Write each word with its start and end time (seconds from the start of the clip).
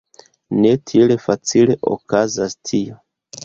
Ne 0.63 0.71
tiel 0.93 1.13
facile 1.27 1.77
okazas 1.95 2.61
tio! 2.69 3.03